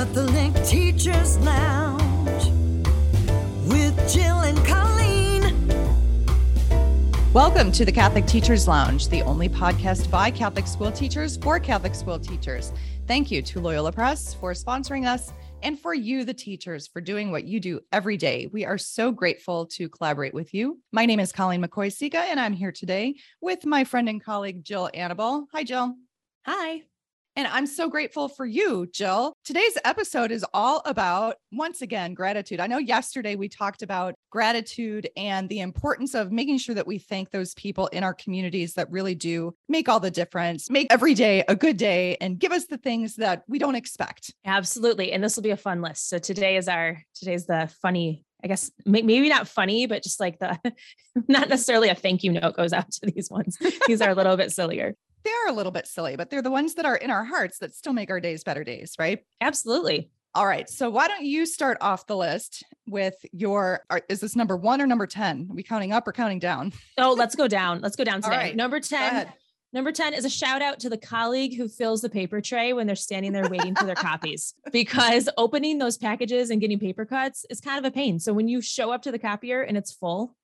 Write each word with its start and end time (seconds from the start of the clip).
Catholic 0.00 0.54
Teachers 0.64 1.36
Lounge 1.40 2.46
with 3.66 3.94
Jill 4.10 4.40
and 4.40 4.56
Colleen. 4.64 5.42
Welcome 7.34 7.70
to 7.72 7.84
the 7.84 7.92
Catholic 7.92 8.24
Teachers 8.24 8.66
Lounge, 8.66 9.08
the 9.08 9.20
only 9.20 9.50
podcast 9.50 10.10
by 10.10 10.30
Catholic 10.30 10.66
school 10.66 10.90
teachers 10.90 11.36
for 11.36 11.60
Catholic 11.60 11.94
school 11.94 12.18
teachers. 12.18 12.72
Thank 13.06 13.30
you 13.30 13.42
to 13.42 13.60
Loyola 13.60 13.92
Press 13.92 14.32
for 14.32 14.54
sponsoring 14.54 15.06
us 15.06 15.34
and 15.62 15.78
for 15.78 15.92
you, 15.92 16.24
the 16.24 16.32
teachers, 16.32 16.86
for 16.86 17.02
doing 17.02 17.30
what 17.30 17.44
you 17.44 17.60
do 17.60 17.80
every 17.92 18.16
day. 18.16 18.48
We 18.50 18.64
are 18.64 18.78
so 18.78 19.12
grateful 19.12 19.66
to 19.66 19.90
collaborate 19.90 20.32
with 20.32 20.54
you. 20.54 20.80
My 20.92 21.04
name 21.04 21.20
is 21.20 21.30
Colleen 21.30 21.62
McCoy 21.62 21.92
Sika, 21.92 22.20
and 22.20 22.40
I'm 22.40 22.54
here 22.54 22.72
today 22.72 23.16
with 23.42 23.66
my 23.66 23.84
friend 23.84 24.08
and 24.08 24.24
colleague, 24.24 24.64
Jill 24.64 24.88
Annabelle. 24.94 25.46
Hi, 25.52 25.62
Jill. 25.62 25.94
Hi. 26.46 26.84
And 27.36 27.46
I'm 27.46 27.66
so 27.66 27.88
grateful 27.88 28.28
for 28.28 28.44
you, 28.44 28.88
Jill. 28.92 29.34
Today's 29.44 29.78
episode 29.84 30.32
is 30.32 30.44
all 30.52 30.82
about, 30.84 31.36
once 31.52 31.80
again, 31.80 32.12
gratitude. 32.12 32.58
I 32.58 32.66
know 32.66 32.78
yesterday 32.78 33.36
we 33.36 33.48
talked 33.48 33.82
about 33.82 34.14
gratitude 34.30 35.08
and 35.16 35.48
the 35.48 35.60
importance 35.60 36.14
of 36.14 36.32
making 36.32 36.58
sure 36.58 36.74
that 36.74 36.86
we 36.86 36.98
thank 36.98 37.30
those 37.30 37.54
people 37.54 37.86
in 37.88 38.02
our 38.02 38.14
communities 38.14 38.74
that 38.74 38.90
really 38.90 39.14
do 39.14 39.54
make 39.68 39.88
all 39.88 40.00
the 40.00 40.10
difference, 40.10 40.68
make 40.68 40.88
every 40.90 41.14
day 41.14 41.44
a 41.46 41.54
good 41.54 41.76
day, 41.76 42.16
and 42.20 42.38
give 42.38 42.52
us 42.52 42.66
the 42.66 42.78
things 42.78 43.16
that 43.16 43.44
we 43.46 43.58
don't 43.58 43.76
expect. 43.76 44.34
Absolutely. 44.44 45.12
And 45.12 45.22
this 45.22 45.36
will 45.36 45.44
be 45.44 45.50
a 45.50 45.56
fun 45.56 45.82
list. 45.82 46.08
So 46.08 46.18
today 46.18 46.56
is 46.56 46.68
our, 46.68 47.00
today's 47.14 47.46
the 47.46 47.72
funny 47.80 48.24
I 48.42 48.46
guess 48.46 48.70
maybe 48.86 49.28
not 49.28 49.48
funny, 49.48 49.84
but 49.84 50.02
just 50.02 50.18
like 50.18 50.38
the 50.38 50.58
not 51.28 51.50
necessarily 51.50 51.90
a 51.90 51.94
thank 51.94 52.24
you 52.24 52.32
note 52.32 52.56
goes 52.56 52.72
out 52.72 52.90
to 52.90 53.00
these 53.04 53.30
ones. 53.30 53.58
These 53.86 54.00
are 54.00 54.08
a 54.08 54.14
little 54.14 54.38
bit 54.38 54.50
sillier 54.50 54.94
they 55.24 55.30
are 55.30 55.48
a 55.48 55.52
little 55.52 55.72
bit 55.72 55.86
silly, 55.86 56.16
but 56.16 56.30
they're 56.30 56.42
the 56.42 56.50
ones 56.50 56.74
that 56.74 56.84
are 56.86 56.96
in 56.96 57.10
our 57.10 57.24
hearts 57.24 57.58
that 57.58 57.74
still 57.74 57.92
make 57.92 58.10
our 58.10 58.20
days 58.20 58.44
better 58.44 58.64
days, 58.64 58.94
right? 58.98 59.20
Absolutely. 59.40 60.10
All 60.34 60.46
right. 60.46 60.68
So 60.68 60.90
why 60.90 61.08
don't 61.08 61.24
you 61.24 61.44
start 61.44 61.78
off 61.80 62.06
the 62.06 62.16
list 62.16 62.62
with 62.86 63.16
your 63.32 63.84
is 64.08 64.20
this 64.20 64.36
number 64.36 64.56
1 64.56 64.80
or 64.80 64.86
number 64.86 65.06
10? 65.06 65.48
Are 65.50 65.54
we 65.54 65.62
counting 65.62 65.92
up 65.92 66.06
or 66.06 66.12
counting 66.12 66.38
down? 66.38 66.72
Oh, 66.98 67.14
let's 67.14 67.34
go 67.34 67.48
down. 67.48 67.80
Let's 67.80 67.96
go 67.96 68.04
down 68.04 68.20
today. 68.20 68.36
Right. 68.36 68.56
Number 68.56 68.78
10. 68.78 69.32
Number 69.72 69.92
10 69.92 70.14
is 70.14 70.24
a 70.24 70.30
shout 70.30 70.62
out 70.62 70.80
to 70.80 70.90
the 70.90 70.98
colleague 70.98 71.56
who 71.56 71.68
fills 71.68 72.02
the 72.02 72.10
paper 72.10 72.40
tray 72.40 72.72
when 72.72 72.86
they're 72.86 72.96
standing 72.96 73.32
there 73.32 73.48
waiting 73.48 73.74
for 73.74 73.84
their 73.84 73.94
copies 73.96 74.54
because 74.72 75.28
opening 75.38 75.78
those 75.78 75.96
packages 75.96 76.50
and 76.50 76.60
getting 76.60 76.78
paper 76.78 77.04
cuts 77.06 77.46
is 77.48 77.60
kind 77.60 77.78
of 77.78 77.84
a 77.84 77.94
pain. 77.94 78.18
So 78.18 78.32
when 78.32 78.48
you 78.48 78.60
show 78.60 78.90
up 78.90 79.02
to 79.02 79.12
the 79.12 79.18
copier 79.18 79.62
and 79.62 79.76
it's 79.76 79.92
full, 79.92 80.34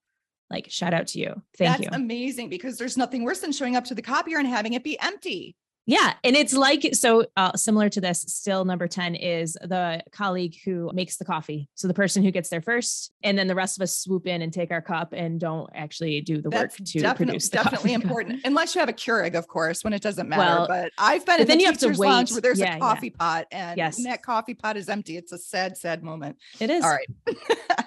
like 0.51 0.71
shout 0.71 0.95
out 0.95 1.09
to 1.09 1.19
you. 1.19 1.43
Thank 1.57 1.79
That's 1.79 1.83
you. 1.83 1.89
amazing 1.93 2.49
because 2.49 2.79
there's 2.79 2.97
nothing 2.97 3.25
worse 3.25 3.41
than 3.41 3.53
showing 3.53 3.77
up 3.77 3.85
to 3.87 3.95
the 3.95 4.03
copier 4.03 4.39
and 4.39 4.47
having 4.47 4.75
it 4.75 4.85
be 4.85 4.99
empty. 5.01 5.57
Yeah. 5.87 6.15
And 6.25 6.35
it's 6.35 6.53
like, 6.53 6.95
so 6.95 7.27
uh, 7.37 7.53
similar 7.55 7.89
to 7.91 8.01
this, 8.01 8.23
still 8.23 8.65
number 8.65 8.89
10 8.89 9.15
is 9.15 9.53
the 9.53 10.03
colleague 10.11 10.57
who 10.65 10.91
makes 10.93 11.17
the 11.17 11.25
coffee. 11.25 11.69
So 11.77 11.87
the 11.87 11.95
person 11.95 12.25
who 12.25 12.33
gets 12.33 12.49
there 12.49 12.61
first, 12.61 13.13
and 13.23 13.39
then 13.39 13.47
the 13.47 13.55
rest 13.55 13.79
of 13.79 13.83
us 13.83 13.97
swoop 13.97 14.27
in 14.27 14.43
and 14.43 14.53
take 14.53 14.73
our 14.73 14.83
cup 14.83 15.13
and 15.13 15.39
don't 15.39 15.71
actually 15.75 16.21
do 16.23 16.43
the 16.43 16.51
That's 16.51 16.81
work 16.81 16.89
to 16.89 17.15
produce 17.15 17.49
the 17.51 17.59
definitely 17.59 17.93
important. 17.95 18.41
Unless 18.45 18.75
you 18.75 18.81
have 18.81 18.89
a 18.89 18.93
Keurig, 18.93 19.37
of 19.37 19.47
course, 19.47 19.85
when 19.85 19.93
it 19.93 20.03
doesn't 20.03 20.29
matter. 20.29 20.43
Well, 20.43 20.67
but 20.67 20.93
I've 20.99 21.25
been 21.25 21.43
in 21.43 21.47
the 21.47 21.57
you 21.57 21.73
teacher's 21.73 22.01
lounge 22.01 22.33
where 22.33 22.41
there's 22.41 22.59
yeah, 22.59 22.77
a 22.77 22.81
coffee 22.81 23.15
yeah. 23.15 23.19
pot 23.19 23.47
and 23.53 23.79
yes. 23.79 24.03
that 24.03 24.25
coffee 24.25 24.55
pot 24.55 24.77
is 24.77 24.89
empty. 24.89 25.17
It's 25.17 25.31
a 25.31 25.39
sad, 25.39 25.77
sad 25.77 26.03
moment. 26.03 26.37
It 26.59 26.71
is. 26.71 26.85
All 26.85 26.91
right. 26.91 27.37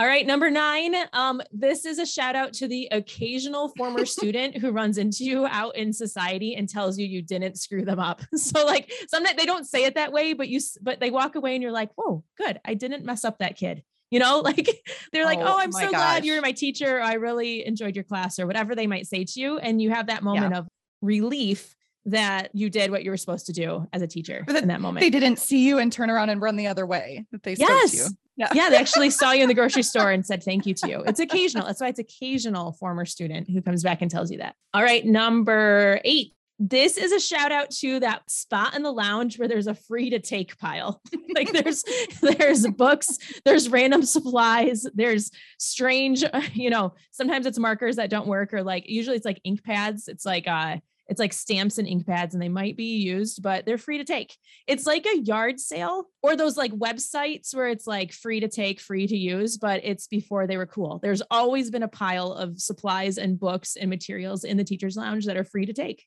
All 0.00 0.06
right, 0.06 0.26
number 0.26 0.50
nine. 0.50 0.94
Um, 1.12 1.42
this 1.52 1.84
is 1.84 1.98
a 1.98 2.06
shout 2.06 2.34
out 2.34 2.54
to 2.54 2.66
the 2.66 2.88
occasional 2.90 3.68
former 3.76 4.06
student 4.06 4.56
who 4.56 4.72
runs 4.72 4.96
into 4.96 5.24
you 5.24 5.44
out 5.44 5.76
in 5.76 5.92
society 5.92 6.54
and 6.54 6.66
tells 6.66 6.98
you 6.98 7.06
you 7.06 7.20
didn't 7.20 7.58
screw 7.58 7.84
them 7.84 8.00
up. 8.00 8.22
So, 8.34 8.64
like, 8.64 8.90
sometimes 9.08 9.36
they 9.36 9.44
don't 9.44 9.66
say 9.66 9.84
it 9.84 9.96
that 9.96 10.10
way, 10.12 10.32
but 10.32 10.48
you, 10.48 10.60
but 10.80 11.00
they 11.00 11.10
walk 11.10 11.34
away 11.34 11.54
and 11.54 11.62
you're 11.62 11.70
like, 11.70 11.90
"Whoa, 11.96 12.24
good! 12.38 12.58
I 12.64 12.72
didn't 12.72 13.04
mess 13.04 13.26
up 13.26 13.40
that 13.40 13.58
kid." 13.58 13.82
You 14.10 14.20
know, 14.20 14.40
like 14.44 14.82
they're 15.12 15.26
like, 15.26 15.40
"Oh, 15.42 15.58
I'm 15.58 15.72
so 15.72 15.80
gosh. 15.80 15.90
glad 15.90 16.24
you 16.24 16.34
were 16.34 16.40
my 16.40 16.52
teacher. 16.52 17.02
I 17.02 17.14
really 17.14 17.66
enjoyed 17.66 17.94
your 17.94 18.04
class," 18.04 18.38
or 18.38 18.46
whatever 18.46 18.74
they 18.74 18.86
might 18.86 19.06
say 19.06 19.24
to 19.24 19.40
you, 19.40 19.58
and 19.58 19.82
you 19.82 19.90
have 19.90 20.06
that 20.06 20.22
moment 20.22 20.52
yeah. 20.52 20.60
of 20.60 20.68
relief 21.02 21.76
that 22.06 22.48
you 22.54 22.70
did 22.70 22.90
what 22.90 23.04
you 23.04 23.10
were 23.10 23.18
supposed 23.18 23.46
to 23.46 23.52
do 23.52 23.86
as 23.92 24.00
a 24.00 24.06
teacher 24.06 24.44
in 24.48 24.68
that 24.68 24.80
moment. 24.80 25.02
They 25.02 25.10
didn't 25.10 25.38
see 25.38 25.66
you 25.66 25.78
and 25.78 25.92
turn 25.92 26.08
around 26.08 26.30
and 26.30 26.40
run 26.40 26.56
the 26.56 26.68
other 26.68 26.86
way. 26.86 27.26
That 27.32 27.42
they 27.42 27.54
yes. 27.54 27.92
spoke 27.92 28.08
to 28.08 28.10
you. 28.12 28.16
Yeah. 28.52 28.70
they 28.70 28.76
actually 28.76 29.10
saw 29.10 29.32
you 29.32 29.42
in 29.42 29.48
the 29.48 29.54
grocery 29.54 29.82
store 29.82 30.10
and 30.10 30.24
said 30.24 30.42
thank 30.42 30.66
you 30.66 30.74
to 30.74 30.88
you. 30.88 31.02
It's 31.06 31.20
occasional. 31.20 31.66
That's 31.66 31.80
why 31.80 31.88
it's 31.88 31.98
occasional 31.98 32.72
former 32.72 33.04
student 33.04 33.48
who 33.48 33.62
comes 33.62 33.82
back 33.82 34.02
and 34.02 34.10
tells 34.10 34.30
you 34.30 34.38
that. 34.38 34.54
All 34.74 34.82
right, 34.82 35.04
number 35.04 36.00
eight. 36.04 36.34
This 36.62 36.98
is 36.98 37.10
a 37.12 37.18
shout 37.18 37.52
out 37.52 37.70
to 37.80 38.00
that 38.00 38.30
spot 38.30 38.76
in 38.76 38.82
the 38.82 38.92
lounge 38.92 39.38
where 39.38 39.48
there's 39.48 39.66
a 39.66 39.74
free 39.74 40.10
to 40.10 40.18
take 40.18 40.58
pile. 40.58 41.00
like 41.34 41.52
there's 41.52 41.82
there's 42.20 42.66
books, 42.66 43.16
there's 43.46 43.70
random 43.70 44.02
supplies, 44.02 44.86
there's 44.94 45.30
strange, 45.58 46.22
you 46.52 46.68
know, 46.68 46.92
sometimes 47.12 47.46
it's 47.46 47.58
markers 47.58 47.96
that 47.96 48.10
don't 48.10 48.26
work 48.26 48.52
or 48.52 48.62
like 48.62 48.86
usually 48.86 49.16
it's 49.16 49.24
like 49.24 49.40
ink 49.42 49.64
pads. 49.64 50.06
It's 50.06 50.26
like 50.26 50.46
uh 50.46 50.76
it's 51.10 51.18
like 51.18 51.32
stamps 51.32 51.78
and 51.78 51.88
ink 51.88 52.06
pads, 52.06 52.34
and 52.34 52.42
they 52.42 52.48
might 52.48 52.76
be 52.76 52.98
used, 52.98 53.42
but 53.42 53.66
they're 53.66 53.78
free 53.78 53.98
to 53.98 54.04
take. 54.04 54.36
It's 54.68 54.86
like 54.86 55.04
a 55.06 55.18
yard 55.18 55.58
sale 55.58 56.04
or 56.22 56.36
those 56.36 56.56
like 56.56 56.72
websites 56.72 57.52
where 57.52 57.66
it's 57.66 57.84
like 57.84 58.12
free 58.12 58.38
to 58.38 58.48
take, 58.48 58.80
free 58.80 59.08
to 59.08 59.16
use, 59.16 59.58
but 59.58 59.80
it's 59.82 60.06
before 60.06 60.46
they 60.46 60.56
were 60.56 60.66
cool. 60.66 61.00
There's 61.02 61.20
always 61.28 61.68
been 61.68 61.82
a 61.82 61.88
pile 61.88 62.32
of 62.32 62.60
supplies 62.60 63.18
and 63.18 63.40
books 63.40 63.74
and 63.74 63.90
materials 63.90 64.44
in 64.44 64.56
the 64.56 64.62
teacher's 64.62 64.96
lounge 64.96 65.26
that 65.26 65.36
are 65.36 65.42
free 65.42 65.66
to 65.66 65.72
take. 65.72 66.06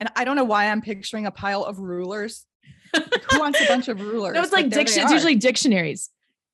And 0.00 0.10
I 0.16 0.24
don't 0.24 0.36
know 0.36 0.44
why 0.44 0.70
I'm 0.70 0.80
picturing 0.80 1.26
a 1.26 1.30
pile 1.30 1.62
of 1.62 1.78
rulers. 1.78 2.46
Like, 2.94 3.22
who 3.30 3.40
wants 3.40 3.60
a 3.60 3.66
bunch 3.66 3.88
of 3.88 4.00
rulers? 4.00 4.34
No, 4.34 4.42
it's 4.42 4.52
like 4.52 4.70
diction- 4.70 5.02
it's 5.02 5.12
usually 5.12 5.36
dictionaries. 5.36 6.08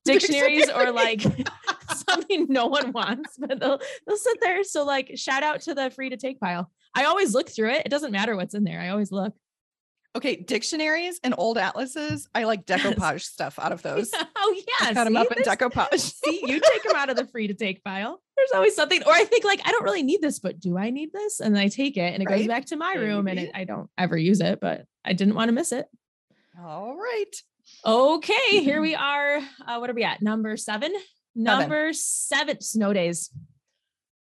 Dictionaries 0.04 0.68
or 0.70 0.90
like 0.90 1.22
something 2.08 2.46
no 2.48 2.66
one 2.66 2.90
wants, 2.90 3.36
but 3.38 3.60
they'll 3.60 3.80
they'll 4.06 4.16
sit 4.16 4.38
there. 4.40 4.64
So 4.64 4.84
like 4.84 5.12
shout 5.14 5.44
out 5.44 5.60
to 5.62 5.74
the 5.74 5.90
free 5.90 6.10
to 6.10 6.16
take 6.16 6.40
pile. 6.40 6.70
I 6.96 7.04
always 7.04 7.34
look 7.34 7.50
through 7.50 7.70
it. 7.72 7.82
It 7.84 7.90
doesn't 7.90 8.10
matter 8.10 8.34
what's 8.34 8.54
in 8.54 8.64
there. 8.64 8.80
I 8.80 8.88
always 8.88 9.12
look. 9.12 9.34
Okay, 10.16 10.36
dictionaries 10.36 11.20
and 11.22 11.34
old 11.36 11.58
atlases. 11.58 12.26
I 12.34 12.44
like 12.44 12.64
decoupage 12.64 13.12
yes. 13.12 13.24
stuff 13.26 13.58
out 13.58 13.70
of 13.70 13.82
those. 13.82 14.10
Oh 14.14 14.62
yeah, 14.66 14.94
cut 14.94 15.04
them 15.04 15.16
up 15.16 15.30
in 15.30 15.42
decoupage. 15.42 16.00
see, 16.24 16.42
you 16.46 16.58
take 16.58 16.82
them 16.84 16.96
out 16.96 17.10
of 17.10 17.16
the 17.16 17.26
free 17.26 17.48
to 17.48 17.54
take 17.54 17.82
file. 17.82 18.22
There's 18.34 18.50
always 18.54 18.74
something, 18.74 19.02
or 19.04 19.12
I 19.12 19.24
think 19.24 19.44
like 19.44 19.60
I 19.66 19.72
don't 19.72 19.84
really 19.84 20.02
need 20.02 20.22
this, 20.22 20.38
but 20.38 20.58
do 20.58 20.78
I 20.78 20.88
need 20.88 21.12
this? 21.12 21.40
And 21.40 21.54
then 21.54 21.62
I 21.62 21.68
take 21.68 21.98
it, 21.98 22.14
and 22.14 22.22
it 22.22 22.26
right? 22.26 22.38
goes 22.38 22.46
back 22.46 22.64
to 22.66 22.76
my 22.76 22.94
Maybe. 22.94 23.06
room, 23.06 23.28
and 23.28 23.38
it, 23.38 23.50
I 23.54 23.64
don't 23.64 23.90
ever 23.98 24.16
use 24.16 24.40
it, 24.40 24.58
but 24.58 24.86
I 25.04 25.12
didn't 25.12 25.34
want 25.34 25.48
to 25.48 25.52
miss 25.52 25.70
it. 25.72 25.86
All 26.58 26.96
right. 26.96 27.34
Okay, 27.84 28.60
here 28.62 28.80
we 28.80 28.94
are. 28.94 29.36
Uh, 29.36 29.76
what 29.78 29.90
are 29.90 29.94
we 29.94 30.04
at? 30.04 30.22
Number 30.22 30.56
seven. 30.56 30.94
Number 31.34 31.92
seven. 31.92 32.56
seven 32.56 32.60
snow 32.62 32.94
days 32.94 33.30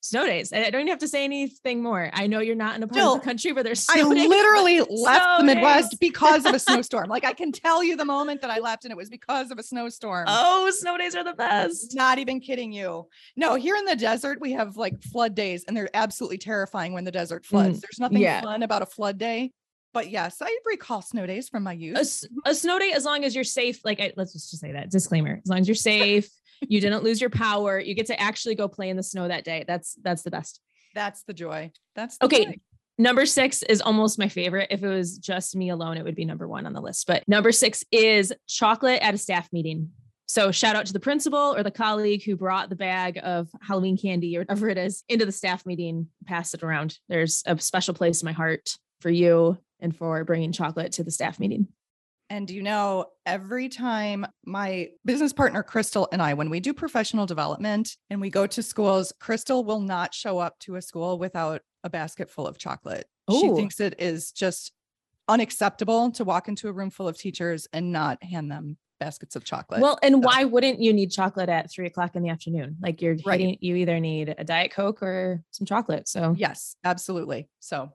snow 0.08 0.26
days. 0.26 0.52
I 0.52 0.70
don't 0.70 0.80
even 0.80 0.88
have 0.88 0.98
to 1.00 1.08
say 1.08 1.24
anything 1.24 1.82
more. 1.82 2.10
I 2.12 2.26
know 2.26 2.40
you're 2.40 2.54
not 2.54 2.76
in 2.76 2.82
a 2.82 2.86
part 2.86 2.96
Jill, 2.96 3.14
of 3.14 3.20
the 3.20 3.24
country 3.24 3.52
where 3.52 3.62
there's 3.62 3.86
I 3.90 3.96
days, 3.96 4.28
literally 4.28 4.80
left 4.80 5.38
the 5.38 5.44
Midwest 5.44 5.92
days. 5.92 5.98
because 5.98 6.44
of 6.44 6.54
a 6.54 6.58
snowstorm. 6.66 7.08
like 7.08 7.24
I 7.24 7.32
can 7.32 7.52
tell 7.52 7.82
you 7.82 7.96
the 7.96 8.04
moment 8.04 8.40
that 8.42 8.50
I 8.50 8.58
left 8.58 8.84
and 8.84 8.92
it 8.92 8.96
was 8.96 9.08
because 9.08 9.50
of 9.50 9.58
a 9.58 9.62
snowstorm. 9.62 10.26
Oh, 10.28 10.70
snow 10.70 10.96
days 10.96 11.14
are 11.14 11.24
the 11.24 11.34
best. 11.34 11.94
Not 11.94 12.18
even 12.18 12.40
kidding 12.40 12.72
you. 12.72 13.08
No, 13.36 13.54
here 13.54 13.76
in 13.76 13.84
the 13.84 13.96
desert 13.96 14.40
we 14.40 14.52
have 14.52 14.76
like 14.76 15.02
flood 15.02 15.34
days 15.34 15.64
and 15.66 15.76
they're 15.76 15.90
absolutely 15.94 16.38
terrifying 16.38 16.92
when 16.92 17.04
the 17.04 17.12
desert 17.12 17.44
floods. 17.44 17.78
Mm, 17.78 17.80
there's 17.82 18.00
nothing 18.00 18.18
yeah. 18.18 18.40
fun 18.40 18.62
about 18.62 18.82
a 18.82 18.86
flood 18.86 19.18
day. 19.18 19.52
But 19.92 20.10
yes, 20.10 20.42
I 20.42 20.54
recall 20.66 21.00
snow 21.00 21.26
days 21.26 21.48
from 21.48 21.62
my 21.62 21.72
youth. 21.72 22.26
A, 22.44 22.50
a 22.50 22.54
snow 22.54 22.78
day, 22.78 22.92
as 22.92 23.06
long 23.06 23.24
as 23.24 23.34
you're 23.34 23.44
safe, 23.44 23.82
like 23.82 23.98
I, 23.98 24.12
let's 24.14 24.34
just 24.34 24.58
say 24.58 24.72
that 24.72 24.90
disclaimer, 24.90 25.40
as 25.42 25.48
long 25.48 25.60
as 25.60 25.68
you're 25.68 25.74
safe, 25.74 26.28
you 26.60 26.80
didn't 26.80 27.02
lose 27.02 27.20
your 27.20 27.30
power. 27.30 27.78
You 27.78 27.94
get 27.94 28.06
to 28.06 28.20
actually 28.20 28.54
go 28.54 28.68
play 28.68 28.88
in 28.88 28.96
the 28.96 29.02
snow 29.02 29.28
that 29.28 29.44
day. 29.44 29.64
That's 29.66 29.94
that's 30.02 30.22
the 30.22 30.30
best. 30.30 30.60
That's 30.94 31.22
the 31.24 31.34
joy. 31.34 31.72
That's 31.94 32.18
the 32.18 32.26
okay. 32.26 32.44
Joy. 32.46 32.54
Number 32.98 33.26
six 33.26 33.62
is 33.62 33.82
almost 33.82 34.18
my 34.18 34.28
favorite. 34.28 34.68
If 34.70 34.82
it 34.82 34.88
was 34.88 35.18
just 35.18 35.54
me 35.54 35.68
alone, 35.68 35.98
it 35.98 36.04
would 36.04 36.14
be 36.14 36.24
number 36.24 36.48
one 36.48 36.64
on 36.64 36.72
the 36.72 36.80
list. 36.80 37.06
But 37.06 37.28
number 37.28 37.52
six 37.52 37.84
is 37.92 38.32
chocolate 38.46 39.02
at 39.02 39.12
a 39.12 39.18
staff 39.18 39.52
meeting. 39.52 39.90
So 40.24 40.50
shout 40.50 40.76
out 40.76 40.86
to 40.86 40.92
the 40.92 41.00
principal 41.00 41.54
or 41.54 41.62
the 41.62 41.70
colleague 41.70 42.24
who 42.24 42.36
brought 42.36 42.68
the 42.70 42.76
bag 42.76 43.20
of 43.22 43.48
Halloween 43.60 43.96
candy 43.98 44.36
or 44.36 44.40
whatever 44.40 44.68
it 44.68 44.78
is 44.78 45.04
into 45.08 45.26
the 45.26 45.32
staff 45.32 45.64
meeting, 45.66 46.08
pass 46.24 46.54
it 46.54 46.62
around. 46.62 46.98
There's 47.08 47.42
a 47.46 47.58
special 47.58 47.94
place 47.94 48.22
in 48.22 48.26
my 48.26 48.32
heart 48.32 48.76
for 49.00 49.10
you 49.10 49.58
and 49.78 49.94
for 49.94 50.24
bringing 50.24 50.52
chocolate 50.52 50.92
to 50.92 51.04
the 51.04 51.10
staff 51.10 51.38
meeting. 51.38 51.68
And 52.28 52.50
you 52.50 52.62
know, 52.62 53.06
every 53.24 53.68
time 53.68 54.26
my 54.44 54.90
business 55.04 55.32
partner, 55.32 55.62
Crystal, 55.62 56.08
and 56.12 56.20
I, 56.20 56.34
when 56.34 56.50
we 56.50 56.60
do 56.60 56.74
professional 56.74 57.26
development 57.26 57.96
and 58.10 58.20
we 58.20 58.30
go 58.30 58.46
to 58.46 58.62
schools, 58.62 59.12
Crystal 59.20 59.64
will 59.64 59.80
not 59.80 60.12
show 60.12 60.38
up 60.38 60.58
to 60.60 60.76
a 60.76 60.82
school 60.82 61.18
without 61.18 61.62
a 61.84 61.90
basket 61.90 62.30
full 62.30 62.46
of 62.46 62.58
chocolate. 62.58 63.06
Ooh. 63.30 63.40
She 63.40 63.48
thinks 63.54 63.80
it 63.80 63.94
is 63.98 64.32
just 64.32 64.72
unacceptable 65.28 66.10
to 66.12 66.24
walk 66.24 66.48
into 66.48 66.68
a 66.68 66.72
room 66.72 66.90
full 66.90 67.08
of 67.08 67.16
teachers 67.18 67.66
and 67.72 67.92
not 67.92 68.22
hand 68.22 68.50
them 68.50 68.76
baskets 68.98 69.36
of 69.36 69.44
chocolate. 69.44 69.80
Well, 69.80 69.98
and 70.02 70.14
so. 70.14 70.18
why 70.18 70.44
wouldn't 70.44 70.80
you 70.80 70.92
need 70.92 71.10
chocolate 71.10 71.48
at 71.48 71.70
three 71.70 71.86
o'clock 71.86 72.16
in 72.16 72.22
the 72.22 72.30
afternoon? 72.30 72.76
Like 72.80 73.02
you're 73.02 73.16
right. 73.26 73.40
Hitting, 73.40 73.58
you 73.60 73.76
either 73.76 74.00
need 74.00 74.34
a 74.36 74.44
Diet 74.44 74.72
Coke 74.72 75.02
or 75.02 75.42
some 75.50 75.66
chocolate. 75.66 76.08
So, 76.08 76.34
yes, 76.36 76.76
absolutely. 76.84 77.48
So, 77.60 77.92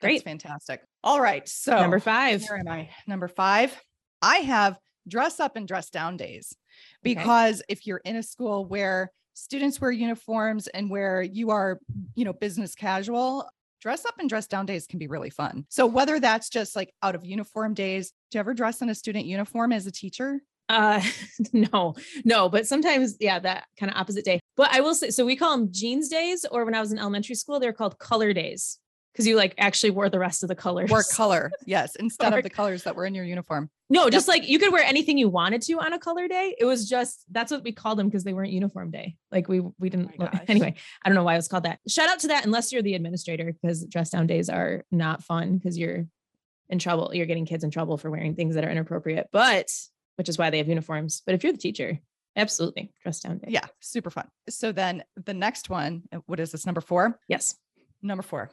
Great. 0.00 0.24
fantastic. 0.24 0.82
All 1.02 1.20
right. 1.20 1.48
So 1.48 1.72
number 1.72 2.00
five. 2.00 2.42
Where 2.48 2.58
am 2.58 2.68
I? 2.68 2.90
Number 3.06 3.28
five. 3.28 3.78
I 4.22 4.36
have 4.38 4.78
dress 5.08 5.40
up 5.40 5.56
and 5.56 5.66
dress 5.66 5.90
down 5.90 6.16
days. 6.16 6.54
Because 7.02 7.62
if 7.68 7.86
you're 7.86 8.00
in 8.04 8.16
a 8.16 8.22
school 8.22 8.64
where 8.64 9.12
students 9.34 9.80
wear 9.80 9.90
uniforms 9.90 10.66
and 10.68 10.90
where 10.90 11.22
you 11.22 11.50
are, 11.50 11.78
you 12.14 12.24
know, 12.24 12.32
business 12.32 12.74
casual, 12.74 13.48
dress 13.80 14.04
up 14.04 14.14
and 14.18 14.28
dress 14.28 14.46
down 14.46 14.66
days 14.66 14.86
can 14.86 14.98
be 14.98 15.06
really 15.06 15.30
fun. 15.30 15.64
So 15.68 15.86
whether 15.86 16.20
that's 16.20 16.48
just 16.48 16.76
like 16.76 16.92
out 17.02 17.14
of 17.14 17.24
uniform 17.24 17.74
days, 17.74 18.12
do 18.30 18.36
you 18.36 18.40
ever 18.40 18.54
dress 18.54 18.82
in 18.82 18.90
a 18.90 18.94
student 18.94 19.24
uniform 19.24 19.72
as 19.72 19.86
a 19.86 19.92
teacher? 19.92 20.40
Uh, 20.68 21.02
no, 21.52 21.94
no, 22.24 22.48
but 22.48 22.66
sometimes, 22.66 23.16
yeah, 23.18 23.38
that 23.38 23.64
kind 23.78 23.90
of 23.90 23.98
opposite 23.98 24.24
day. 24.24 24.40
But 24.56 24.72
I 24.72 24.80
will 24.80 24.94
say, 24.94 25.10
so 25.10 25.24
we 25.24 25.36
call 25.36 25.56
them 25.56 25.72
jeans 25.72 26.08
days, 26.08 26.44
or 26.50 26.64
when 26.64 26.74
I 26.74 26.80
was 26.80 26.92
in 26.92 26.98
elementary 26.98 27.34
school, 27.34 27.58
they're 27.58 27.72
called 27.72 27.98
color 27.98 28.32
days 28.32 28.78
because 29.12 29.26
you 29.26 29.36
like 29.36 29.54
actually 29.58 29.90
wore 29.90 30.08
the 30.08 30.18
rest 30.18 30.42
of 30.42 30.48
the 30.48 30.54
colors. 30.54 30.90
Wore 30.90 31.02
color, 31.02 31.50
yes, 31.66 31.94
instead 31.96 32.32
Or- 32.32 32.38
of 32.38 32.42
the 32.44 32.50
colors 32.50 32.84
that 32.84 32.94
were 32.96 33.04
in 33.06 33.14
your 33.14 33.24
uniform. 33.24 33.70
No, 33.92 34.08
just 34.08 34.28
like 34.28 34.48
you 34.48 34.60
could 34.60 34.72
wear 34.72 34.84
anything 34.84 35.18
you 35.18 35.28
wanted 35.28 35.62
to 35.62 35.80
on 35.80 35.92
a 35.92 35.98
color 35.98 36.28
day. 36.28 36.54
It 36.58 36.64
was 36.64 36.88
just 36.88 37.24
that's 37.30 37.50
what 37.50 37.64
we 37.64 37.72
called 37.72 37.98
them 37.98 38.08
because 38.08 38.22
they 38.22 38.32
weren't 38.32 38.52
uniform 38.52 38.90
day. 38.92 39.16
Like 39.32 39.48
we 39.48 39.60
we 39.78 39.90
didn't 39.90 40.16
my 40.18 40.26
look- 40.26 40.40
anyway. 40.48 40.74
I 41.04 41.08
don't 41.08 41.16
know 41.16 41.24
why 41.24 41.34
it 41.34 41.38
was 41.38 41.48
called 41.48 41.64
that. 41.64 41.80
Shout 41.88 42.08
out 42.08 42.20
to 42.20 42.28
that 42.28 42.44
unless 42.44 42.72
you're 42.72 42.82
the 42.82 42.94
administrator 42.94 43.52
because 43.52 43.84
dress 43.86 44.10
down 44.10 44.26
days 44.28 44.48
are 44.48 44.84
not 44.92 45.24
fun 45.24 45.56
because 45.58 45.76
you're 45.76 46.06
in 46.68 46.78
trouble. 46.78 47.10
You're 47.12 47.26
getting 47.26 47.46
kids 47.46 47.64
in 47.64 47.70
trouble 47.72 47.98
for 47.98 48.10
wearing 48.12 48.36
things 48.36 48.54
that 48.54 48.64
are 48.64 48.70
inappropriate. 48.70 49.26
But 49.32 49.72
which 50.14 50.28
is 50.28 50.38
why 50.38 50.50
they 50.50 50.58
have 50.58 50.68
uniforms. 50.68 51.22
But 51.26 51.34
if 51.34 51.42
you're 51.42 51.52
the 51.52 51.58
teacher, 51.58 51.98
absolutely 52.36 52.92
dress 53.02 53.18
down 53.20 53.38
day. 53.38 53.48
Yeah, 53.48 53.64
super 53.80 54.10
fun. 54.10 54.28
So 54.48 54.70
then 54.70 55.02
the 55.16 55.34
next 55.34 55.68
one, 55.68 56.02
uh, 56.12 56.18
what 56.26 56.38
is 56.38 56.52
this 56.52 56.64
number 56.66 56.80
4? 56.80 57.18
Yes. 57.26 57.56
Number 58.02 58.22
4. 58.22 58.50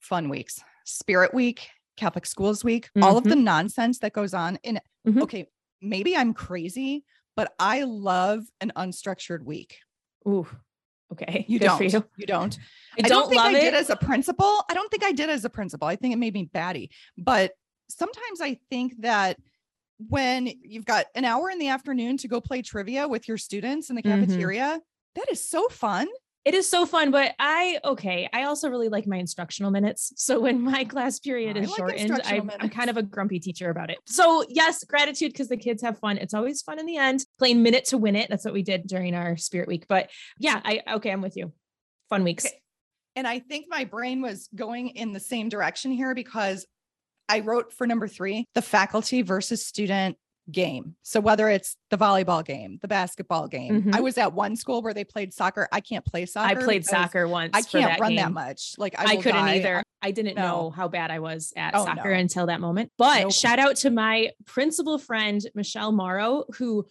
Fun 0.00 0.28
weeks. 0.28 0.60
Spirit 0.84 1.32
week, 1.34 1.68
Catholic 1.96 2.26
Schools 2.26 2.64
week, 2.64 2.88
all 3.02 3.18
of 3.18 3.24
the 3.24 3.36
nonsense 3.36 3.98
that 4.00 4.12
goes 4.12 4.34
on 4.34 4.56
in 4.62 4.80
Mhm. 5.06 5.22
Okay, 5.22 5.46
maybe 5.80 6.16
I'm 6.16 6.34
crazy, 6.34 7.04
but 7.36 7.54
I 7.58 7.82
love 7.84 8.44
an 8.60 8.72
unstructured 8.76 9.44
week. 9.44 9.78
Ooh. 10.26 10.46
Okay. 11.12 11.44
You 11.48 11.58
Good 11.58 11.64
don't. 11.66 11.92
You. 11.92 12.04
You 12.18 12.26
don't. 12.26 12.58
I 13.02 13.08
don't, 13.08 13.28
think 13.28 13.40
love 13.40 13.52
I 13.54 13.58
it. 13.58 13.60
did 13.62 13.74
as 13.74 13.90
a 13.90 13.96
principal. 13.96 14.62
I 14.70 14.74
don't 14.74 14.90
think 14.90 15.04
I 15.04 15.12
did 15.12 15.28
as 15.28 15.44
a 15.44 15.50
principal. 15.50 15.88
I 15.88 15.96
think 15.96 16.14
it 16.14 16.18
made 16.18 16.34
me 16.34 16.44
batty. 16.44 16.90
But 17.18 17.52
sometimes 17.88 18.40
I 18.40 18.58
think 18.70 18.94
that 19.02 19.36
when 20.08 20.46
you've 20.62 20.84
got 20.84 21.06
an 21.14 21.24
hour 21.24 21.50
in 21.50 21.58
the 21.58 21.68
afternoon 21.68 22.16
to 22.18 22.28
go 22.28 22.40
play 22.40 22.62
trivia 22.62 23.08
with 23.08 23.26
your 23.28 23.36
students 23.38 23.90
in 23.90 23.96
the 23.96 24.02
Mhm. 24.02 24.20
cafeteria, 24.20 24.80
that 25.16 25.30
is 25.30 25.46
so 25.46 25.68
fun. 25.68 26.08
It 26.44 26.54
is 26.54 26.68
so 26.68 26.86
fun, 26.86 27.10
but 27.10 27.34
I 27.38 27.78
okay. 27.84 28.28
I 28.32 28.44
also 28.44 28.70
really 28.70 28.88
like 28.88 29.06
my 29.06 29.18
instructional 29.18 29.70
minutes. 29.70 30.12
So 30.16 30.40
when 30.40 30.62
my 30.62 30.84
class 30.84 31.18
period 31.18 31.58
I 31.58 31.60
is 31.60 31.68
like 31.68 31.76
shortened, 31.76 32.20
I, 32.24 32.40
I'm 32.58 32.70
kind 32.70 32.88
of 32.88 32.96
a 32.96 33.02
grumpy 33.02 33.38
teacher 33.38 33.68
about 33.68 33.90
it. 33.90 33.98
So 34.06 34.44
yes, 34.48 34.82
gratitude 34.84 35.32
because 35.32 35.48
the 35.48 35.58
kids 35.58 35.82
have 35.82 35.98
fun. 35.98 36.16
It's 36.16 36.32
always 36.32 36.62
fun 36.62 36.78
in 36.78 36.86
the 36.86 36.96
end. 36.96 37.26
Playing 37.38 37.62
minute 37.62 37.84
to 37.86 37.98
win 37.98 38.16
it. 38.16 38.30
That's 38.30 38.44
what 38.44 38.54
we 38.54 38.62
did 38.62 38.86
during 38.86 39.14
our 39.14 39.36
spirit 39.36 39.68
week. 39.68 39.84
But 39.86 40.10
yeah, 40.38 40.60
I 40.64 40.80
okay. 40.94 41.10
I'm 41.10 41.20
with 41.20 41.36
you. 41.36 41.52
Fun 42.08 42.24
weeks. 42.24 42.46
Okay. 42.46 42.54
And 43.16 43.26
I 43.26 43.40
think 43.40 43.66
my 43.68 43.84
brain 43.84 44.22
was 44.22 44.48
going 44.54 44.88
in 44.90 45.12
the 45.12 45.20
same 45.20 45.50
direction 45.50 45.90
here 45.90 46.14
because 46.14 46.66
I 47.28 47.40
wrote 47.40 47.72
for 47.72 47.86
number 47.86 48.08
three 48.08 48.46
the 48.54 48.62
faculty 48.62 49.20
versus 49.20 49.66
student 49.66 50.16
game. 50.52 50.96
So 51.02 51.20
whether 51.20 51.48
it's 51.48 51.76
the 51.90 51.98
volleyball 51.98 52.44
game, 52.44 52.78
the 52.82 52.88
basketball 52.88 53.48
game, 53.48 53.90
I 53.92 53.98
Mhm. 53.98 54.02
was 54.02 54.18
at 54.18 54.32
one 54.32 54.56
school 54.56 54.82
where 54.82 54.94
they 54.94 55.04
played 55.04 55.32
soccer. 55.32 55.68
I 55.72 55.80
can't 55.80 56.04
play 56.04 56.26
soccer. 56.26 56.58
I 56.58 56.62
played 56.62 56.84
soccer 56.84 57.26
once. 57.28 57.50
I 57.54 57.62
can't 57.62 58.00
run 58.00 58.14
that 58.16 58.32
much. 58.32 58.74
Like 58.78 58.98
I, 58.98 59.04
I, 59.12 59.16
couldn't 59.16 59.32
die. 59.44 59.56
either. 59.56 59.82
I 60.02 60.10
didn't 60.12 60.36
No. 60.36 60.42
know 60.42 60.70
how 60.70 60.88
bad 60.88 61.10
I 61.10 61.18
was 61.18 61.52
at 61.56 61.74
Oh, 61.74 61.84
soccer 61.84 62.12
no. 62.14 62.18
until 62.20 62.46
that 62.46 62.60
moment. 62.60 62.90
But 62.98 63.22
Nope. 63.22 63.32
shout 63.32 63.58
out 63.58 63.76
to 63.76 63.90
my 63.90 64.30
principal 64.46 64.98
friend, 64.98 65.40
Michelle 65.54 65.92
Morrow, 65.92 66.44
who 66.56 66.86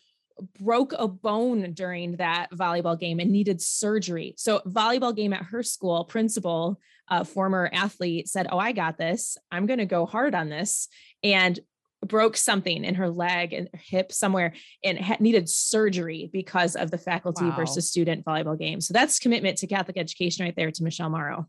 broke 0.59 0.93
a 0.97 1.07
bone 1.07 1.73
during 1.73 2.15
that 2.15 2.49
volleyball 2.53 2.97
game 2.97 3.19
and 3.19 3.29
needed 3.31 3.61
surgery. 3.61 4.33
So, 4.37 4.59
volleyball 4.65 5.13
game 5.15 5.33
at 5.33 5.43
her 5.43 5.63
school, 5.63 6.05
principal, 6.05 6.79
uh, 7.09 7.23
former 7.25 7.69
athlete 7.73 8.29
said, 8.29 8.47
Oh, 8.51 8.57
I 8.57 8.71
got 8.71 8.97
this. 8.97 9.37
I'm 9.51 9.65
going 9.65 9.79
to 9.79 9.85
go 9.85 10.05
hard 10.05 10.35
on 10.35 10.47
this. 10.49 10.87
And 11.23 11.59
broke 12.05 12.37
something 12.37 12.83
in 12.85 12.95
her 12.95 13.09
leg 13.09 13.53
and 13.53 13.69
hip 13.73 14.11
somewhere 14.11 14.53
and 14.83 14.99
ha- 14.99 15.17
needed 15.19 15.49
surgery 15.49 16.29
because 16.31 16.75
of 16.75 16.91
the 16.91 16.97
faculty 16.97 17.45
Wow. 17.45 17.55
versus 17.55 17.89
student 17.89 18.25
volleyball 18.25 18.57
game. 18.57 18.79
So 18.81 18.93
that's 18.93 19.19
commitment 19.19 19.57
to 19.59 19.67
Catholic 19.67 19.97
education 19.97 20.45
right 20.45 20.55
there 20.55 20.71
to 20.71 20.83
Michelle 20.83 21.09
Morrow. 21.09 21.47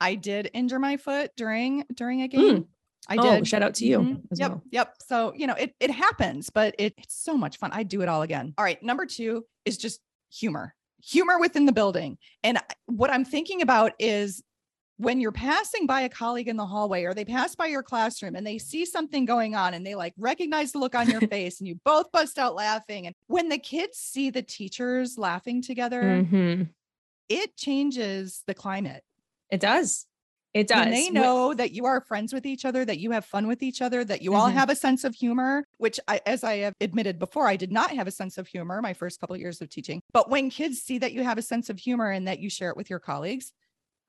I 0.00 0.14
did 0.14 0.50
injure 0.52 0.78
my 0.78 0.96
foot 0.96 1.32
during 1.36 1.84
during 1.94 2.22
a 2.22 2.28
game. 2.28 2.66
I 3.08 3.16
oh, 3.16 3.36
did. 3.36 3.48
shout 3.48 3.62
out 3.62 3.74
to 3.76 3.86
you 3.86 3.98
Mhm. 4.00 4.22
as 4.30 4.38
Yep. 4.38 4.50
well. 4.50 4.62
Yep. 4.70 4.94
So, 5.06 5.32
you 5.34 5.46
know, 5.46 5.54
it 5.54 5.74
it 5.80 5.90
happens, 5.90 6.50
but 6.50 6.74
it, 6.78 6.94
it's 6.98 7.14
so 7.16 7.36
much 7.36 7.56
fun. 7.56 7.70
I 7.72 7.82
do 7.82 8.02
it 8.02 8.08
all 8.08 8.22
again. 8.22 8.54
All 8.58 8.64
right. 8.64 8.80
Number 8.82 9.06
two 9.06 9.46
is 9.64 9.78
just 9.78 10.00
humor, 10.30 10.74
humor 11.02 11.38
within 11.40 11.64
the 11.64 11.72
building. 11.72 12.18
And 12.44 12.58
what 12.86 13.10
I'm 13.10 13.24
thinking 13.24 13.62
about 13.62 13.92
is 13.98 14.42
when 14.98 15.20
you're 15.20 15.32
passing 15.32 15.86
by 15.86 16.02
a 16.02 16.08
colleague 16.08 16.48
in 16.48 16.56
the 16.56 16.66
hallway 16.66 17.04
or 17.04 17.14
they 17.14 17.24
pass 17.24 17.54
by 17.54 17.66
your 17.66 17.82
classroom 17.82 18.34
and 18.34 18.46
they 18.46 18.58
see 18.58 18.84
something 18.84 19.24
going 19.24 19.54
on 19.54 19.72
and 19.74 19.86
they 19.86 19.94
like 19.94 20.12
recognize 20.18 20.72
the 20.72 20.78
look 20.78 20.94
on 20.94 21.08
your 21.08 21.20
face 21.32 21.60
and 21.60 21.68
you 21.68 21.76
both 21.84 22.10
bust 22.12 22.38
out 22.38 22.54
laughing. 22.54 23.06
And 23.06 23.14
when 23.28 23.48
the 23.48 23.58
kids 23.58 23.98
see 23.98 24.28
the 24.30 24.42
teachers 24.42 25.16
laughing 25.16 25.62
together, 25.62 26.02
Mhm. 26.02 26.68
it 27.28 27.56
changes 27.56 28.42
the 28.46 28.54
climate. 28.54 29.02
It 29.50 29.60
does. 29.60 30.06
It 30.54 30.66
does. 30.66 30.80
When 30.80 30.90
they 30.90 31.10
know 31.10 31.54
that 31.54 31.72
you 31.72 31.84
are 31.84 32.00
friends 32.00 32.32
with 32.32 32.44
each 32.46 32.64
other, 32.64 32.84
that 32.84 32.98
you 32.98 33.10
have 33.12 33.24
fun 33.24 33.46
with 33.46 33.62
each 33.62 33.80
other, 33.82 34.02
that 34.04 34.22
you 34.22 34.34
all 34.34 34.48
Mhm. 34.48 34.54
have 34.54 34.70
a 34.70 34.74
sense 34.74 35.04
of 35.04 35.14
humor, 35.14 35.62
which 35.76 36.00
I, 36.08 36.20
as 36.26 36.42
I 36.42 36.56
have 36.58 36.74
admitted 36.80 37.18
before, 37.18 37.46
I 37.46 37.56
did 37.56 37.70
not 37.70 37.90
have 37.92 38.06
a 38.08 38.10
sense 38.10 38.36
of 38.38 38.48
humor 38.48 38.80
my 38.82 38.94
first 38.94 39.20
couple 39.20 39.34
of 39.34 39.40
years 39.40 39.60
of 39.60 39.68
teaching. 39.68 40.00
But 40.12 40.28
when 40.30 40.50
kids 40.50 40.80
see 40.82 40.98
that 40.98 41.12
you 41.12 41.22
have 41.22 41.38
a 41.38 41.42
sense 41.42 41.70
of 41.70 41.78
humor 41.78 42.10
and 42.10 42.26
that 42.26 42.40
you 42.40 42.50
share 42.50 42.70
it 42.70 42.76
with 42.76 42.90
your 42.90 42.98
colleagues, 42.98 43.52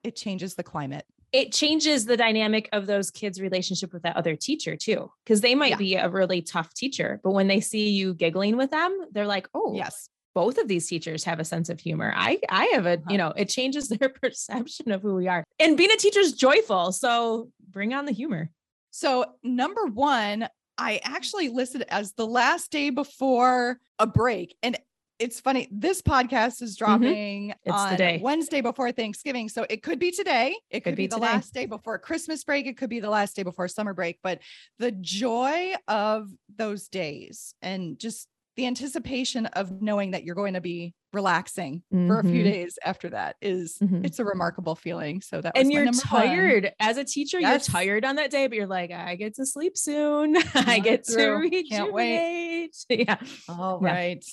it 0.03 0.15
changes 0.15 0.55
the 0.55 0.63
climate. 0.63 1.05
it 1.31 1.51
changes 1.53 2.05
the 2.05 2.17
dynamic 2.17 2.67
of 2.71 2.87
those 2.87 3.11
kids' 3.11 3.39
relationship 3.39 3.93
with 3.93 4.01
that 4.01 4.15
other 4.15 4.35
teacher 4.35 4.75
too, 4.75 5.11
because 5.23 5.41
they 5.41 5.53
might 5.53 5.71
Yeah. 5.71 5.75
be 5.77 5.93
a 5.95 6.09
really 6.09 6.41
tough 6.41 6.73
teacher, 6.73 7.19
but 7.23 7.31
when 7.33 7.47
they 7.47 7.59
see 7.59 7.89
you 7.89 8.15
giggling 8.15 8.57
with 8.57 8.71
them, 8.71 8.97
they're 9.11 9.27
like, 9.27 9.47
"Oh, 9.53 9.75
Yes. 9.75 10.09
both 10.33 10.57
of 10.57 10.67
these 10.67 10.87
teachers 10.87 11.23
have 11.25 11.39
a 11.39 11.45
sense 11.45 11.69
of 11.69 11.79
humor. 11.79 12.11
I 12.15 12.39
I 12.49 12.65
have 12.73 12.87
a, 12.87 12.93
Uh-huh. 12.93 13.11
you 13.11 13.17
know, 13.19 13.31
it 13.37 13.47
changes 13.49 13.89
their 14.01 14.09
perception 14.09 14.91
of 14.91 15.03
who 15.03 15.13
we 15.13 15.27
are. 15.27 15.43
And 15.59 15.77
being 15.77 15.91
a 15.91 15.97
teacher 15.97 16.19
is 16.19 16.33
joyful, 16.33 16.91
so 16.93 17.51
bring 17.69 17.93
on 17.93 18.05
the 18.05 18.11
humor. 18.11 18.49
So, 18.89 19.35
number 19.43 19.85
one, 19.85 20.49
I 20.79 20.99
actually 21.03 21.49
listed 21.49 21.83
as 21.89 22.13
the 22.13 22.25
last 22.25 22.71
day 22.71 22.89
before 22.89 23.79
a 23.99 24.07
break. 24.07 24.55
And 24.63 24.79
it's 25.19 25.39
funny, 25.39 25.67
this 25.71 26.01
podcast 26.01 26.61
is 26.61 26.75
dropping 26.77 27.49
Mm-hmm. 27.67 27.71
on 27.71 27.95
day. 27.97 28.19
Wednesday 28.21 28.61
before 28.61 28.91
Thanksgiving. 28.91 29.49
So, 29.49 29.65
it 29.69 29.83
could 29.83 29.99
be 29.99 30.11
today. 30.11 30.55
It 30.69 30.79
could, 30.81 30.91
Could 30.91 30.95
be, 30.95 31.03
be 31.03 31.07
the 31.07 31.17
last 31.17 31.53
day 31.53 31.65
before 31.65 31.99
Christmas 31.99 32.43
break. 32.43 32.65
It 32.67 32.77
could 32.77 32.89
be 32.89 32.99
the 32.99 33.09
last 33.09 33.35
day 33.35 33.43
before 33.43 33.67
summer 33.67 33.93
break. 33.93 34.19
But 34.23 34.39
the 34.79 34.91
joy 34.91 35.73
of 35.87 36.29
those 36.57 36.87
days 36.87 37.53
and 37.61 37.99
just 37.99 38.27
the 38.55 38.65
anticipation 38.67 39.45
of 39.47 39.81
knowing 39.81 40.11
that 40.11 40.23
you're 40.23 40.35
going 40.35 40.55
to 40.55 40.61
be 40.61 40.93
relaxing 41.13 41.81
for 41.91 42.19
a 42.19 42.23
few 42.23 42.43
Mhm. 42.43 42.51
days 42.51 42.77
after 42.85 43.09
that 43.09 43.35
is 43.41 43.77
Mhm. 43.81 44.05
it's 44.05 44.19
a 44.19 44.25
remarkable 44.25 44.75
feeling. 44.75 45.21
So 45.21 45.41
that 45.41 45.57
And 45.57 45.71
you're 45.71 45.85
number 45.85 46.01
one. 46.09 46.21
tired 46.27 46.71
as 46.79 46.97
a 46.97 47.03
teacher. 47.03 47.39
Yes. 47.39 47.67
You're 47.67 47.73
tired 47.73 48.05
on 48.05 48.17
that 48.17 48.29
day, 48.31 48.47
but 48.47 48.55
you're 48.57 48.67
like, 48.67 48.91
I 48.91 49.15
get 49.15 49.35
to 49.35 49.45
sleep 49.45 49.75
soon. 49.77 50.35
I 50.55 50.79
get 50.79 51.05
to 51.05 51.11
through. 51.13 51.39
rejuvenate. 51.49 51.69
Can't 51.69 51.93
wait. 51.93 52.75
Yeah, 52.89 53.15
All 53.47 53.79
Yeah. 53.81 53.91
right. 53.91 54.25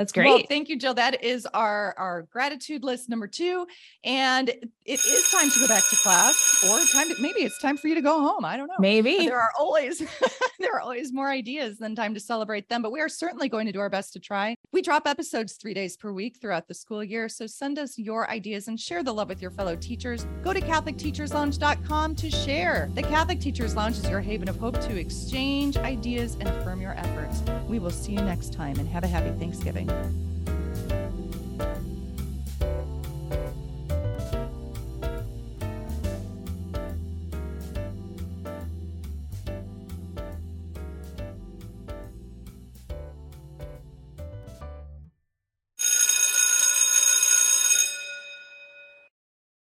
That's 0.00 0.12
great. 0.12 0.28
Well, 0.28 0.42
thank 0.48 0.70
you, 0.70 0.78
Jill. 0.78 0.94
That 0.94 1.22
is 1.22 1.44
our 1.52 1.94
our 1.98 2.22
gratitude 2.22 2.84
list 2.84 3.10
number 3.10 3.26
two, 3.26 3.66
and 4.02 4.48
it 4.48 4.66
is 4.86 5.30
time 5.30 5.50
to 5.50 5.60
go 5.60 5.68
back 5.68 5.82
to 5.90 5.96
class, 5.96 6.64
or 6.64 6.80
time 6.86 7.14
to 7.14 7.20
maybe 7.20 7.40
it's 7.40 7.60
time 7.60 7.76
for 7.76 7.86
you 7.86 7.94
to 7.96 8.00
go 8.00 8.18
home. 8.18 8.42
I 8.42 8.56
don't 8.56 8.68
know. 8.68 8.76
Maybe. 8.78 9.26
There 9.26 9.38
are 9.38 9.50
always 9.58 9.98
there 10.58 10.74
are 10.74 10.80
always 10.80 11.12
more 11.12 11.28
ideas 11.28 11.76
than 11.76 11.94
time 11.94 12.14
to 12.14 12.20
celebrate 12.20 12.66
them, 12.70 12.80
but 12.80 12.92
we 12.92 13.00
are 13.02 13.10
certainly 13.10 13.50
going 13.50 13.66
to 13.66 13.72
do 13.72 13.78
our 13.78 13.90
best 13.90 14.14
to 14.14 14.20
try. 14.20 14.56
We 14.72 14.80
drop 14.80 15.06
episodes 15.06 15.52
three 15.56 15.74
days 15.74 15.98
per 15.98 16.12
week 16.12 16.38
throughout 16.40 16.66
the 16.66 16.72
school 16.72 17.04
year, 17.04 17.28
so 17.28 17.46
send 17.46 17.78
us 17.78 17.98
your 17.98 18.30
ideas 18.30 18.68
and 18.68 18.80
share 18.80 19.02
the 19.02 19.12
love 19.12 19.28
with 19.28 19.42
your 19.42 19.50
fellow 19.50 19.76
teachers. 19.76 20.26
Go 20.42 20.54
to 20.54 20.62
CatholicTeachersLounge.com 20.62 22.14
to 22.14 22.30
share. 22.30 22.90
The 22.94 23.02
Catholic 23.02 23.38
Teachers 23.38 23.76
Lounge 23.76 23.98
is 23.98 24.08
your 24.08 24.22
haven 24.22 24.48
of 24.48 24.56
hope 24.56 24.80
to 24.80 24.96
exchange 24.96 25.76
ideas 25.76 26.38
and 26.40 26.48
affirm 26.48 26.80
your 26.80 26.94
efforts. 26.94 27.42
We 27.68 27.78
will 27.78 27.90
see 27.90 28.12
you 28.12 28.22
next 28.22 28.54
time, 28.54 28.78
and 28.78 28.88
have 28.88 29.04
a 29.04 29.08
happy 29.08 29.38
Thanksgiving. 29.38 29.89
Bye. 29.90 30.29